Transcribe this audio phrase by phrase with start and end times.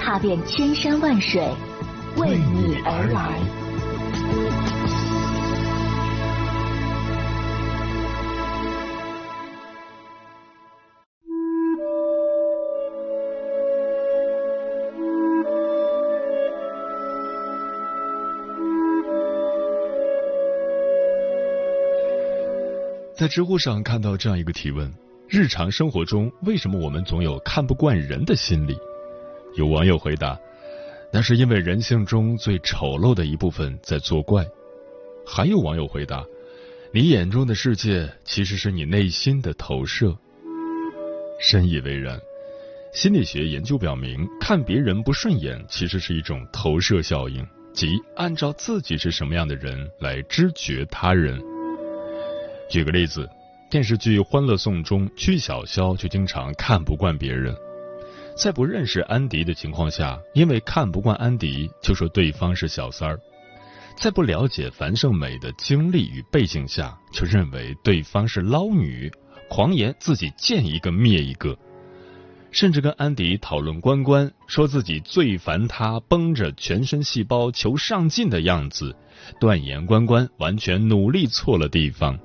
[0.00, 1.40] 踏遍千山万水，
[2.16, 3.38] 为你而来。
[23.14, 24.90] 在知乎上看到这样一个提问：
[25.28, 28.74] 日常生活中，为什么我们总有看不惯人的心理？
[29.54, 30.38] 有网友回答：
[31.12, 34.46] 那是因为人性中最丑陋的一部分在作怪。
[35.26, 36.24] 还有网友回答：
[36.92, 40.16] 你眼中的世界其实是你内心的投射。
[41.40, 42.20] 深以为然。
[42.92, 51.40] 心理学研究表明，看别人不顺眼其实是一种投射效应，即按照自己是什么样的人来知觉他人。
[52.68, 53.28] 举个例子，
[53.70, 57.54] 电视剧《欢乐颂》中，曲筱绡就经常看不惯别人，
[58.40, 63.18] 在不认识安迪的情况下，因为看不惯安迪，就说对方是小三儿；
[63.98, 69.12] 在不了解樊胜美的经历与背景下，就认为对方是捞女，
[69.50, 71.54] 狂言自己见一个灭一个，
[72.50, 78.96] 甚至跟安迪讨论关关，说自己最烦他绷着全身细胞求上进的样子，
[79.38, 82.18] 断言关关完全努力错了地方。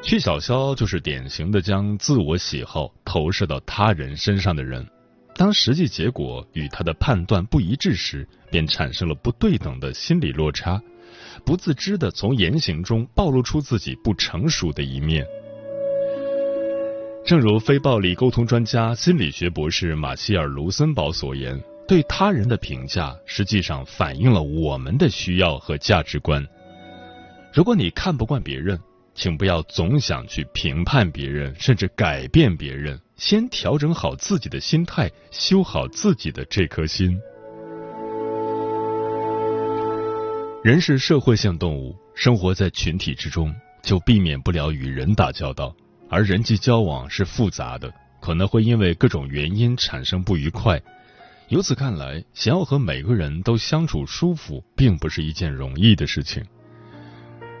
[0.00, 4.86] 曲筱绡就是典型的将自我喜好投射到他人身上的人，
[5.34, 10.80] 当实际结果与他的判断不一致时，便产生了不对等的心理落差，
[11.44, 15.26] 不自知的从言行中暴露出自己不成熟的一面。
[17.26, 26.42] 正如非暴力沟通专家、心理学博士马歇尔·卢森堡所言，对他人的评价实际上反映了我们的需要和价值观。
[27.52, 28.78] 如果你看不惯别人，
[29.18, 32.96] 请不要总想去评判别人，甚至改变别人。
[33.16, 37.18] 先调整好自己的心态，修好自己的这颗心。
[40.62, 43.52] 人是社会性动物，生活在群体之中，
[43.82, 45.74] 就避免不了与人打交道。
[46.08, 50.80] 而人际交往是复杂的，可能会因为各种原因产生不愉快。
[51.48, 56.44] 由此看来，想要和每个人都相处舒服，并不是一件容易的事情。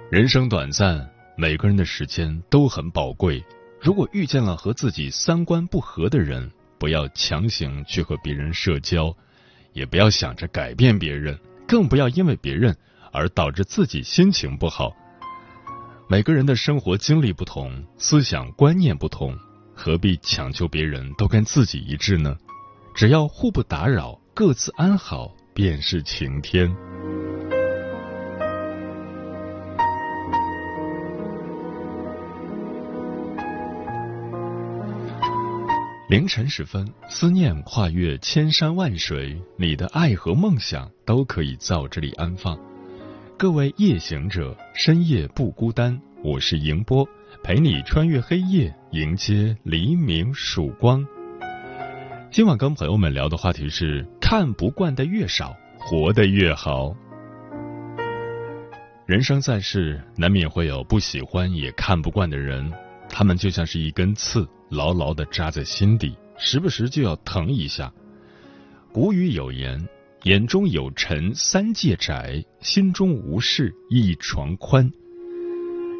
[0.08, 3.40] 人生短暂，每个人的时间都很宝贵。
[3.80, 6.50] 如果遇见了和自己三观不合的人，
[6.80, 9.14] 不要强行去和别人社交，
[9.72, 12.76] 也不要想着改变别人，更不要因为别人
[13.12, 14.92] 而导致自己心情不好。
[16.08, 19.38] 每个人的生活经历不同，思想观念不同，
[19.72, 22.36] 何必强求别人都跟自己一致呢？
[22.96, 26.68] 只要互不打扰，各自安好，便是晴天。
[36.08, 42.58] 凌晨时分，思念跨越千山万水，你的爱和梦想都可以在这里安放。
[43.36, 47.06] 各位夜行者，深夜不孤单，我是迎波，
[47.44, 51.06] 陪你穿越黑夜，迎接黎明曙光。
[52.30, 56.96] 今晚跟朋友们聊的话题是：看不惯的越少，活得越好。
[59.04, 62.72] 人生在世，难免会有不喜欢也看不惯的人，
[63.10, 64.48] 他们就像是一根刺。
[64.70, 67.92] 牢牢的扎在心底，时不时就要疼一下。
[68.92, 69.88] 古语有言
[70.24, 74.90] ：“眼中有尘三界窄，心中无事一床宽。”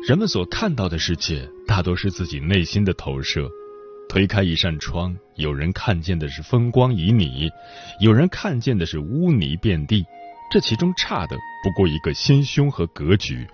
[0.07, 3.49] 人们所看到的世界，大多是自己内心的投射。
[4.09, 7.51] 推开一扇窗，有人看见的是风光旖旎，
[8.01, 10.05] 有人看见的是污泥遍地。
[10.51, 13.47] 这其中差的不过一个心胸和格局。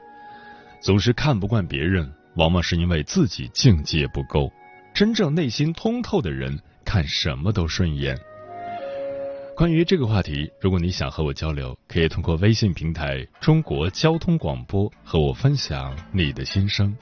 [0.81, 4.53] 总是看不惯别人，往往是因为自己境界不够。
[4.95, 8.17] 真正内心通透的人，看什么都顺眼。
[9.57, 16.97] 关于这个话题，如果你想和我交流，可以通过微信平台“中国交通广播”和我分享你的心声。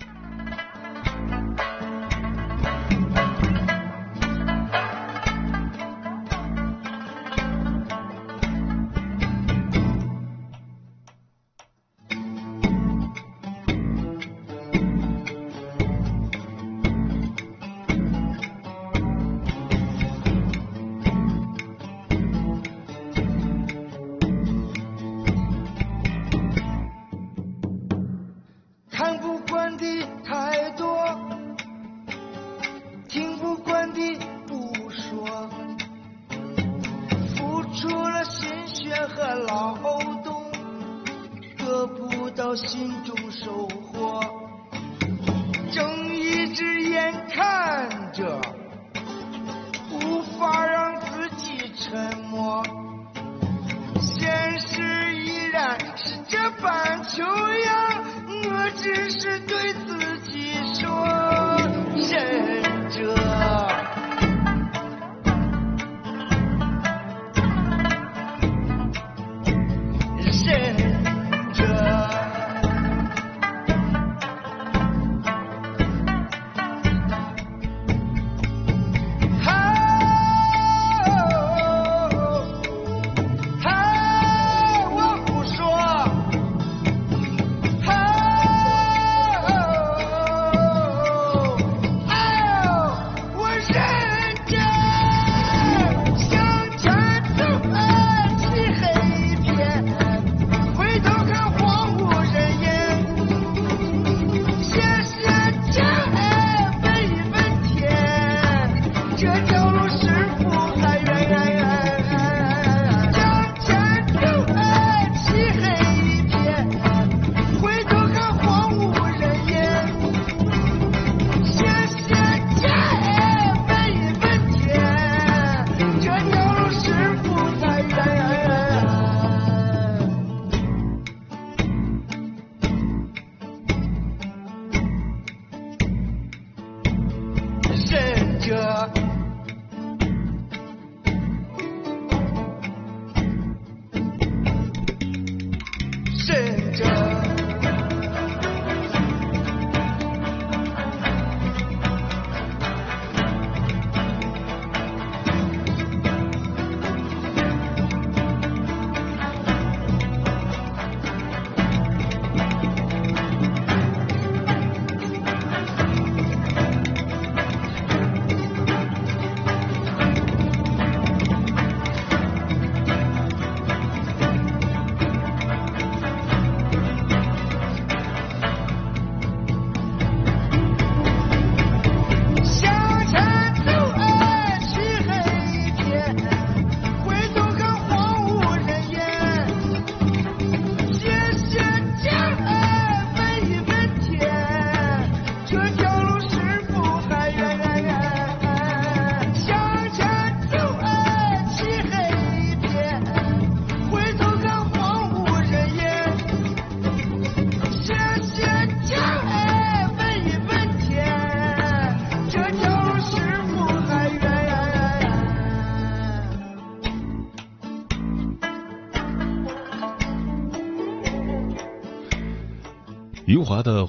[42.53, 44.12] 我心中收获。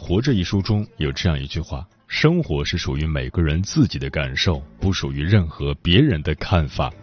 [0.06, 6.94] 活着》一书中有这样一句话：“生活是属于每个人自己的感受，不属于任何别人的看法。”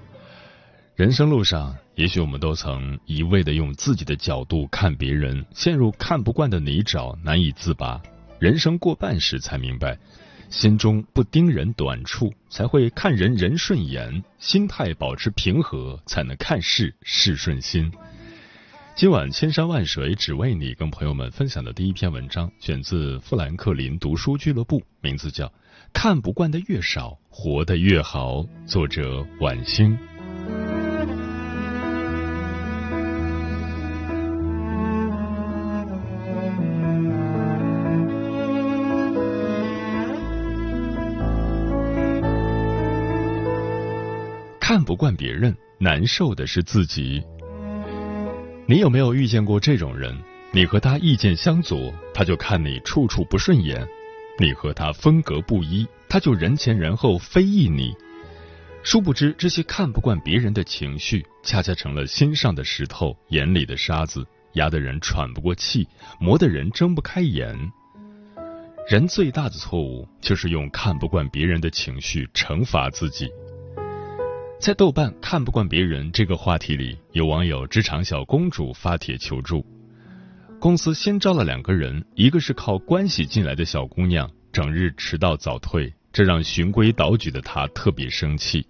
[0.97, 7.99] 人生路上，也许我们都曾一味的用自己的角度看别人，陷入看不惯的泥沼，难以自拔。
[8.39, 9.97] 人生过半时才明白，
[10.51, 17.91] 心中不盯人短处，才会看人人顺眼；心态保持平和，才能看事事顺心。
[19.01, 25.47] 今晚千山万水只为你，跟朋友们分享的第一篇文章，选自富兰克林读书俱乐部，名字叫
[25.91, 29.97] 《看不惯的越少，活得越好》，作者晚星。
[44.61, 47.25] 看不惯别人，难受的是自己。
[48.71, 50.17] 你有没有遇见过这种人？
[50.53, 53.85] 你和他意见相左，他就看你处处不顺眼；
[54.39, 57.93] 你和他风格不一，他就人前人后非议你。
[58.85, 65.89] 殊不知，这些看不惯别人的情绪，恰恰成了心上的石头，眼里的沙子，压得人喘不过气，
[66.21, 67.59] 磨得人睁不开眼。
[68.89, 73.29] 人最大的错误，就是用看不惯别人的情绪惩罚自己。
[74.61, 79.65] 在豆瓣“看不惯别人”这个话题里，有网友职场小公主发帖求助。
[80.59, 88.67] 公司新招了两个人，一个是靠关系进来的小姑娘，整日迟到早退，这让循规蹈矩的她特别生气。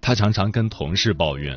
[0.00, 1.56] 她常常跟同事抱怨：“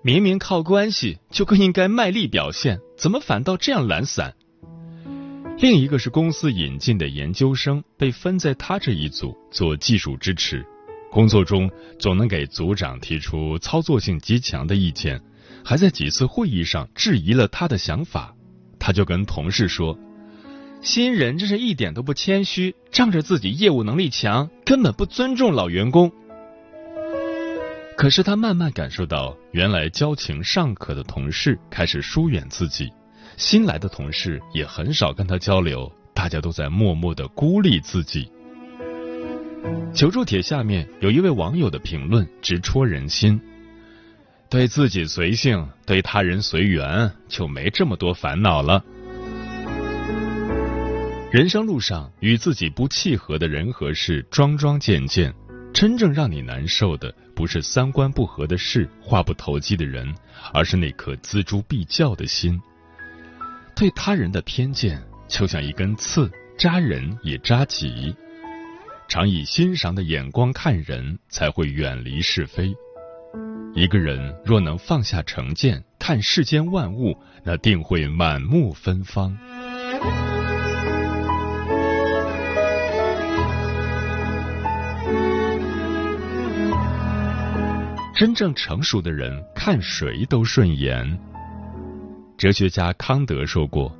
[0.00, 4.34] 明明靠关系就更应该卖力表现，怎么反倒这样懒散？”
[5.60, 10.64] 另一个是公司引进的研究生，被分在她这一组做技术支持。
[11.16, 15.18] 工作中总能给组长提出操作性极强的意见，
[15.64, 18.34] 还在几次会议上质疑了他的想法。
[18.78, 19.98] 他就跟同事说
[20.84, 26.12] ：“新人真是一点都不谦虚，仗着自己业务能力强，根本不尊重老员工。”
[27.96, 32.92] 可是他慢慢感受到，原来交情尚可的同事开始疏远自己，
[33.38, 38.30] 新来的同事也很少跟他交流，大家都在默默的孤立自己。
[39.94, 43.40] 求助帖下面有一位网友的评论直戳人心：
[44.50, 48.84] 对自己随性，对他人随缘，就没这么多烦恼了。
[51.32, 55.34] 人生路上与自己不契合的人和事桩桩件件。
[55.72, 60.14] 真正让你难受的，不是三观不合的事、话不投机的人，
[60.54, 62.58] 而是那颗锱铢必较的心。
[63.74, 68.16] 对他人的偏见，就像一根刺，扎人也扎己。
[69.08, 72.74] 常以欣赏的眼光看人，才会远离是非。
[73.74, 79.36] 一个人若能放下成见，看世间万物，那定会满目芬芳。
[88.14, 91.18] 真正成熟的人看谁都顺眼。
[92.38, 93.94] 哲学家康德说过：“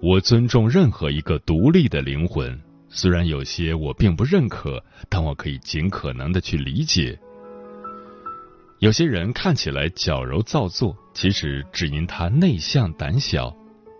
[0.00, 2.58] 我尊重任何一个独立的灵魂，
[2.96, 7.16] 虽然有些我并不认可，但我可以尽可能的去理解。”
[8.80, 13.54] 有些人看起来矫揉造作，其实只因他内向胆小；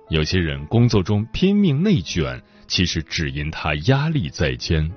[0.08, 4.90] 有些人工作中拼命内卷，其实只因他压力在肩。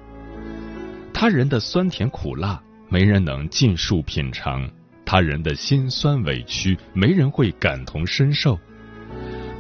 [1.14, 2.60] 他人的酸甜苦辣。
[2.92, 4.68] 没人能尽数品尝
[5.06, 8.58] 他人的辛酸委屈，没人会感同身受。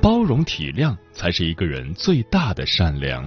[0.01, 3.23] 包容体谅才是一个人最大的善良。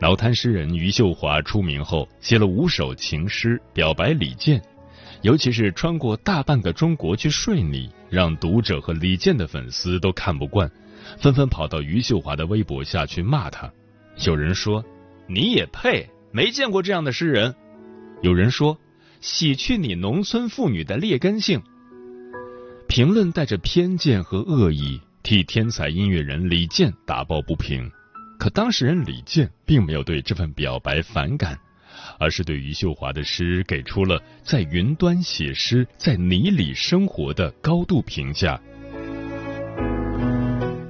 [0.00, 4.62] 脑瘫诗人余秀华出名后，写了五首情诗表白李健，
[5.22, 10.70] 尤其是穿过大半个中国去睡你，让读者和李健的粉丝都看不惯，
[11.18, 13.68] 纷纷跑到余秀华的微博下去骂他。
[14.24, 14.84] 有人说
[15.26, 16.08] ：“你也配？
[16.30, 17.52] 没见过这样的诗人。”
[18.22, 18.78] 有人说
[19.20, 21.60] ：“洗去你农村妇女的劣根性。”
[22.86, 27.90] 评论带着偏见和恶意，替天才音乐人李健打抱不平。
[28.38, 31.58] 可当事人李健并没有对这份表白反感，
[32.20, 38.58] 而是对余秀华的诗给出了在云端写诗、在泥里生活的高度评价。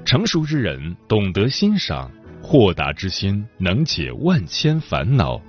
[0.04, 2.10] 成熟之人懂得欣赏，
[2.42, 5.40] 豁达之心能解万千烦恼。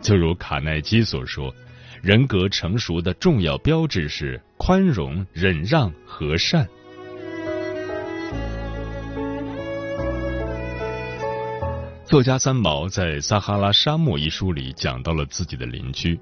[0.00, 1.52] 就如卡耐基所说，
[2.00, 6.68] 人格成熟的重要标志是宽容、忍让、和善。
[12.06, 16.20] 作家三毛在《撒哈拉沙漠》一书里讲到了自己的邻居。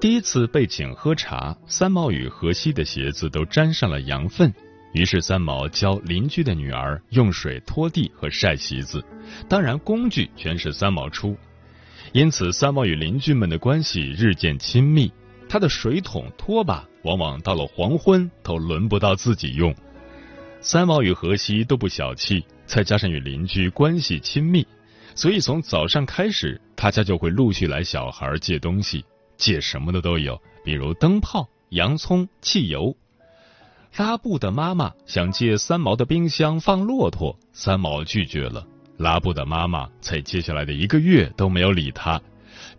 [0.00, 4.54] 第一次被请喝茶，三毛与荷西的鞋子都沾上了羊粪，
[4.92, 9.04] 于是三毛教邻居的女儿用水拖地和晒席子，
[9.48, 11.36] 当然工具全是三毛出。
[12.12, 15.12] 因此，三毛与邻居们的关系日渐亲密。
[15.48, 19.74] 他的水桶、拖把往往到了黄昏都轮不到自己用。
[20.60, 24.66] 三毛与荷西都不小气，再加上与邻居关系亲密，
[25.14, 29.04] 所以从早上开始，他家就会陆续来小孩借东西，
[29.36, 32.94] 借什么的都有，比如灯泡、洋葱、汽油。
[33.96, 38.66] 拉布的妈妈想借三毛的冰箱放骆驼，三毛拒绝了。
[38.96, 42.20] 拉布的妈妈在接下来的一个月都没有理他，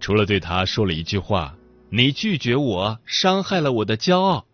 [0.01, 1.55] 除了对他说了一句话
[1.89, 4.45] ：“你拒绝我，伤害了我的骄傲。”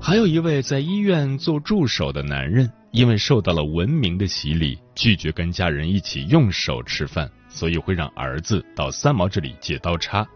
[0.00, 10.26] 还有一位在医院做助手的男人，因为受到了文明的洗礼，拒绝跟家人一起用手吃饭，所以会让儿子到三毛这里借刀叉，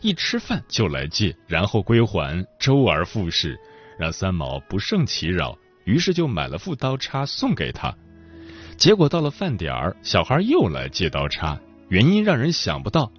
[0.00, 3.58] 一吃饭就来借，然后归还，周而复始，
[3.98, 7.94] 让三毛不胜其扰，于是就买了副刀叉送给他。
[8.76, 13.10] 结果到了饭点儿，小孩又来借刀叉，原因让人想不到。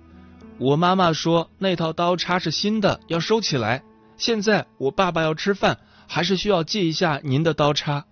[0.57, 3.81] 我妈妈说那套刀叉是新的，要收起来。
[4.17, 5.77] 现在我爸爸要吃饭，
[6.07, 8.05] 还是需要借一下您的刀叉。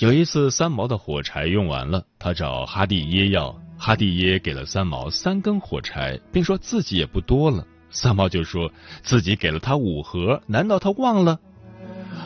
[0.00, 7.66] 有一次，三毛的火柴用完了，他找哈蒂耶要，哈蒂耶给了三毛三根火柴，并说自己也不多了。
[7.90, 11.38] 三毛就说自己给了他五盒，难道他忘了？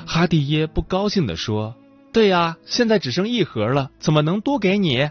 [0.06, 1.74] 哈蒂耶不高兴地说。
[2.12, 5.10] 对呀，现在只剩一盒了，怎么能多给你？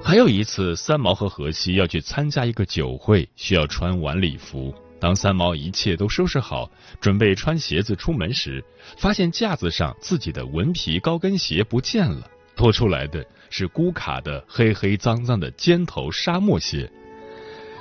[0.00, 4.72] 还有一次，三毛和荷西要去参加一个酒会，需要穿晚礼服。
[5.04, 8.64] 当三毛一切都收拾好，准备穿鞋子出门时，
[8.96, 16.90] 发现架子上自己的纹皮高跟鞋不见了，多出来的是姑卡的黑黑脏脏的尖头沙漠鞋。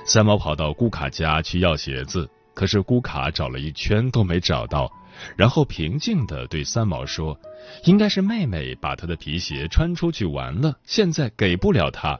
[0.05, 4.91] 三毛跑到姑卡家去要鞋子，可是姑卡找了一圈都没找到。
[5.37, 7.39] 然后平静的对三毛说
[7.85, 12.19] ：“应该是妹妹把她的皮鞋穿出去玩了，现在给不了她。”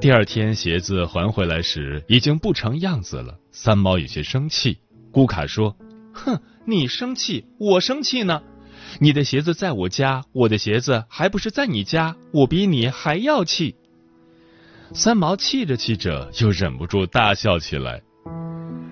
[0.00, 3.36] 第二天鞋子还回来时，已经不成样子了。
[3.50, 4.78] 三毛有些生气。
[5.10, 5.76] 古卡说
[6.14, 8.40] ：“哼，你生气，我生气呢。
[9.00, 13.74] 你的鞋子在我家，我的鞋子还不是在你家，我比你还要气。”
[14.94, 18.00] 三毛气着气着，又忍不住大笑起来。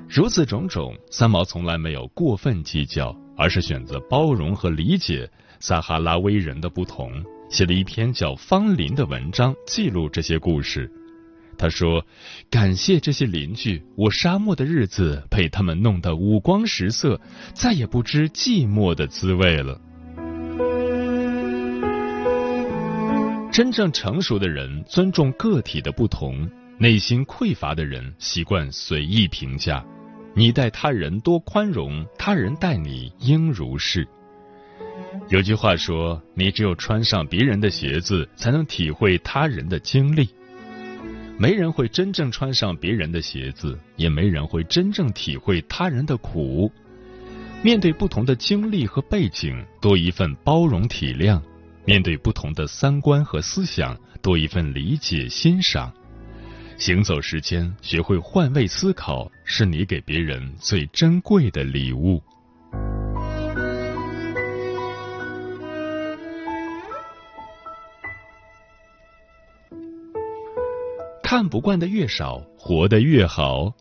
[0.09, 10.91] 如此种种，三毛从来没有过分计较，而是选择包容和理解撒哈拉威人的不同，写了一篇叫《芳邻》的文章，记录这些故事。
[11.59, 12.05] 他说
[12.51, 17.19] ：“感谢这些邻居，我沙漠的日子被他们弄得五光十色，
[17.55, 19.81] 再也不知寂寞的滋味了。”
[23.51, 26.47] 真正成熟的人尊重个体的不同，
[26.79, 29.83] 内心匮乏的人习惯随意评价。
[30.35, 34.07] 你待他人多宽容，他人待你应如是。
[35.29, 40.29] 有句话说：“你只有穿上别人的鞋子，才能体会他人的经历。”
[41.39, 46.71] 没人会真正穿上别人的鞋子，也没人会真正体会他人的苦。
[47.63, 51.41] 面对不同的经历和背景，多一份包容体谅。
[51.85, 55.93] 面对不同的三观和思想，多一份理解欣赏。
[56.79, 62.23] 行走时间，学会换位思考，是你给别人最珍贵的礼物。
[71.29, 73.75] 看不惯的越少，活得越好。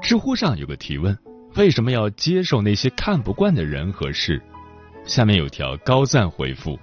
[0.00, 1.14] 知乎上有个提问：
[1.56, 4.42] 为什么要接受那些看不惯的人和事？
[5.04, 6.78] 下面有条高赞回复。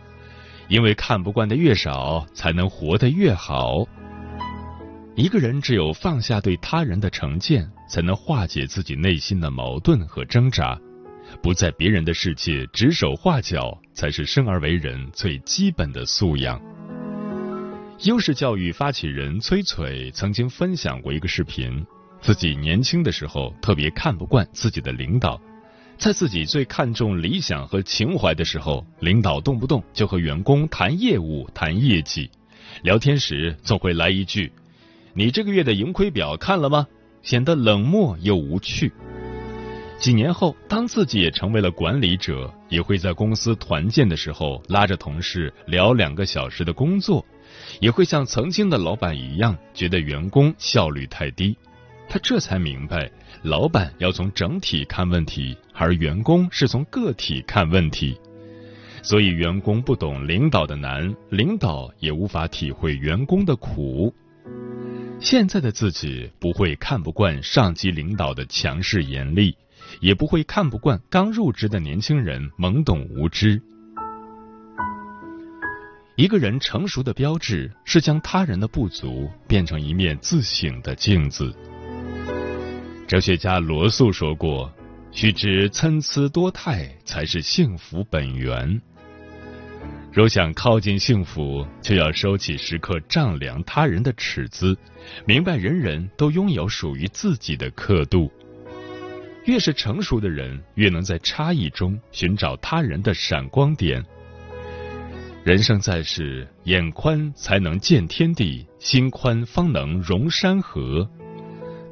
[0.67, 3.83] 因为看不惯的越少，才能活得越好。
[5.15, 10.79] 一个人只有放下对他人的成见，才能化解自己内心的矛盾和挣扎。
[11.41, 16.61] 不在别人的世界指手画脚，才是生而为人最基本的素养。
[18.03, 21.83] 优势教育发起人崔崔曾经分享过一个视频，
[22.19, 25.39] 自己年轻的时候特别看不惯自己的领导。
[25.97, 32.29] 在自己最看重理想和情怀的时候，领导动不动就和员工谈业务、谈业绩，
[32.83, 34.51] 聊天时总会来一句
[35.15, 36.85] ：“你这个月的盈亏表看了吗？”
[37.23, 38.91] 显得冷漠又无趣。
[39.97, 47.25] 几年后，当自己也成为了管理者，也会在公司团建的时候拉着同事聊两个小时的工作，
[47.79, 51.57] 也会像曾经的老板一样觉得员工效率太低。
[52.07, 53.09] 他这才明白，
[53.41, 58.15] 老板要从整体看问题，而员工是从个体看问题。
[59.01, 64.13] 所以，员工不懂领导的难，领导也无法体会员工的苦。
[65.19, 69.55] 现在的自己不会看不惯上级领导的强势严厉，
[69.99, 73.61] 也不会看不惯刚入职的年轻人懵懂无知。
[76.15, 81.53] 一个人成熟的标志是将他人的不足变成一面自省的镜子。
[83.05, 84.71] 哲学家罗素说过
[85.11, 88.81] ：“须知参差多态，才是幸福本源。”
[90.13, 94.77] 若想靠近幸福，就要收起时刻丈量他人的尺子，
[95.25, 98.31] 明白人人都拥有属于自己的刻度。
[99.43, 104.01] 越是成熟的人，越能在差异中寻找他人的闪光点。
[105.45, 111.07] 人生在世，眼宽才能见天地，心宽方能容山河。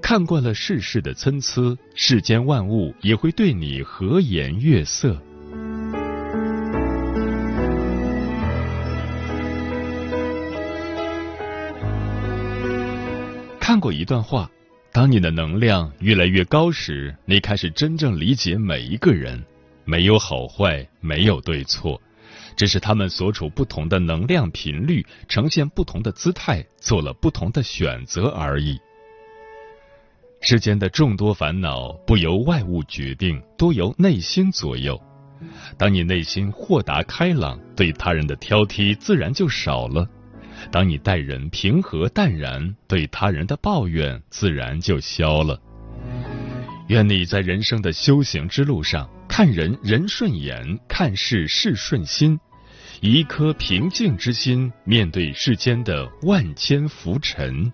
[0.02, 5.16] 看惯了世事的参差，世间万物也会对你和颜悦色。
[13.60, 14.50] 看过一段话：
[14.92, 19.39] 当你的能量越来越高时，你开始真正理解每一个人，
[19.86, 22.02] 没有好坏，没有对错，
[22.56, 28.80] 只是他们所处不同的能量频率，呈现不同的姿态，做了不同的选择而已。
[30.42, 35.02] 世间的众多烦恼不由外物决定，多由内心左右。
[35.78, 40.06] 当你内心豁达开朗，对他人的挑剔自然就少了；
[40.72, 45.60] 当你待人平和淡然，对他人的抱怨自然就消了。
[46.88, 52.39] 愿你在人生的修行之路上，看人人顺眼，看事事顺心，
[53.02, 57.72] 一颗平静之心面对世间的万千浮尘。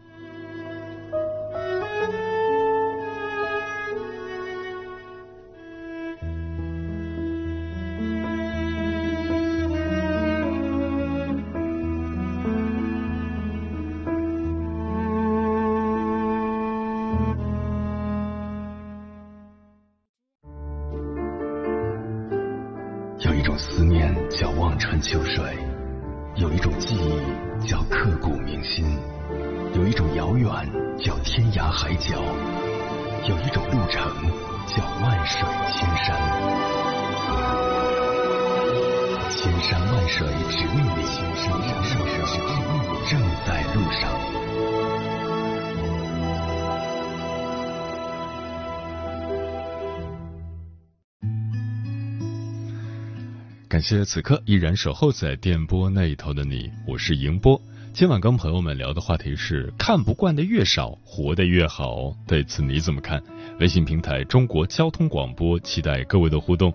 [53.70, 57.62] 感谢此刻依然守候在电波那一头的你，我是迎波。
[57.94, 62.12] 今晚跟朋友们聊的话题是：看不惯的越少，活得越好。
[62.28, 63.22] 对此你怎么看？
[63.60, 66.74] 微信平台中国交通广播，期待各位的互动。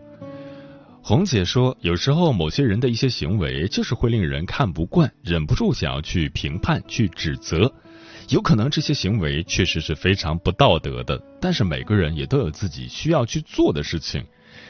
[1.03, 7.75] 红姐说，有时候某些人的一些行为就是会令人看不惯，忍不住想要去评判、去指责。
[8.29, 14.25] 有可能这些行为确实是非常不道德的，但是每个人也都有自己需要去做的事情。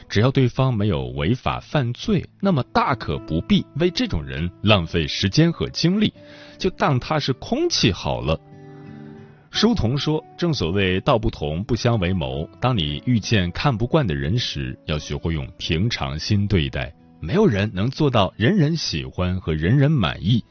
[0.07, 6.13] 只要对方没有违法犯罪，那么大可不必为这种人浪费时间和精力，
[6.57, 8.39] 就当他是空气好了。
[9.51, 12.49] 书童说：“正所谓道不同不相为谋。
[12.59, 16.93] 当你遇见看不惯的人时，要学会用平常心对待。
[17.21, 20.43] 没有人能做到人人喜欢和人人满意，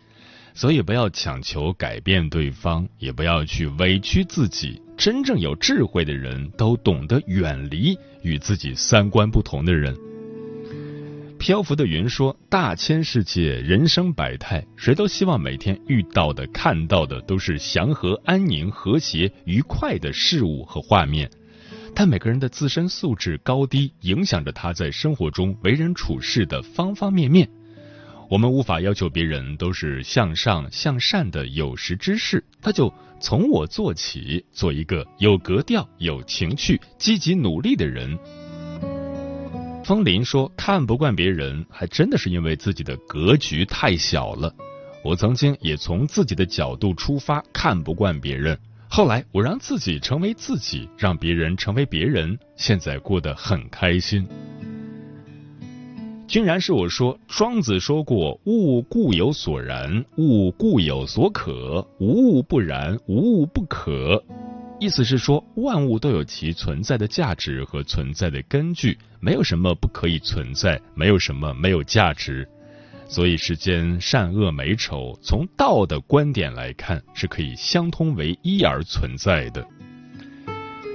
[0.54, 4.80] 所以不要强求改变对方，也不要去委屈自己。
[4.96, 9.96] 真正有智慧的人都懂得远离与自己三观不同的人。”
[11.38, 21.30] 漂浮的云说：“大千世界，人生百态，谁都希望每天遇到的、看到的都是祥和、安宁、和谐、愉快的事物和画面。
[21.94, 27.46] 但每个人的自身素质高低，影响着他在生活中为人处事的方方面面。
[28.34, 38.18] 我们无法要求别人都是向上向善的有识之士，那就从我做起，做一个有格调、有情趣、积极努力的人。”
[39.86, 44.52] 风林说：“看不惯别人，还真的是因为自己的格局太小了。
[45.04, 48.58] 我曾经也从自己的角度出发，看不惯别人。
[48.88, 54.26] 后来我让自己成为自己，让别人成为别人，现在过得很开心。”
[56.34, 64.20] 竟然是我说，庄子说过：“物固有所然，物固有所可，无物不然，无物不可。”
[64.80, 72.48] 意思是说，万物都有其存在的价值和存在的根据，没有什么不可以存在，没有什么没有价值。
[73.06, 79.64] 所以，世间善恶美丑，从道的观点来看，是可以相通为一而存在的。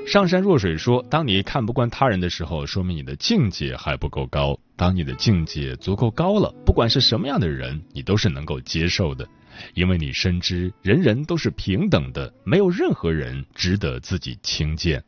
[0.10, 4.60] 上善若水说，当你看不惯他人的时候，说明你的境界还不够高。
[4.76, 9.30] 当你的境界足够高了，不管是什么样的人，你都是能够接受的。
[9.76, 15.04] 因为你深知人人都是平等的，没有任何人值得自己轻贱。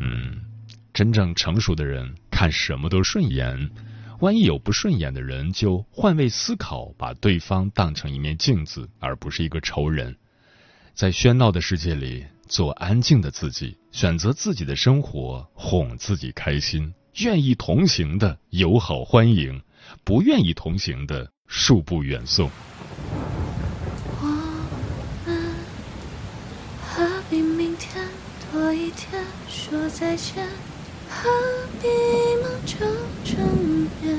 [0.00, 0.40] 嗯，
[0.92, 3.70] 真正成熟的人看什么都顺眼，
[4.18, 10.16] 万一有不顺眼的人，就换位思考，把对方当成一面镜子，而不是一个仇人。
[10.92, 16.94] 在喧闹的世界里，做安静的自己，选择自己的生活，哄自己开心。
[17.16, 19.60] 愿意同行的友好欢迎，
[20.04, 22.48] 不愿意同行的恕不远送。
[24.20, 24.26] 我
[25.26, 25.52] 们
[26.86, 28.06] 何必明天
[28.52, 30.46] 多一天说再见？
[31.10, 31.28] 何
[31.82, 31.88] 必
[32.40, 32.86] 忙着
[33.24, 34.16] 争辩？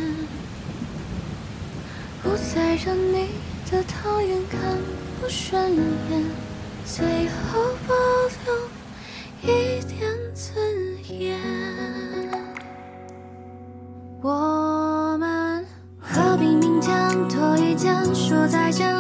[2.21, 3.30] 不再让你
[3.71, 4.78] 的讨厌看
[5.21, 5.74] 不顺
[6.12, 6.44] 眼，
[6.86, 7.95] 最后保
[8.45, 8.54] 留
[9.41, 10.56] 一点尊
[11.10, 11.39] 严。
[14.21, 15.65] 我们
[16.00, 18.95] 何必明天多一天说再见？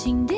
[0.00, 0.29] 情